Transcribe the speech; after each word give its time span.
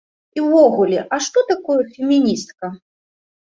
І 0.37 0.45
ўвогуле, 0.45 1.03
а 1.13 1.21
што 1.27 1.45
такое 1.53 1.79
феміністка? 1.95 2.75